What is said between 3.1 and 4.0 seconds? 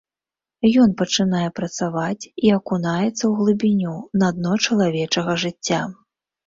ў глыбіню,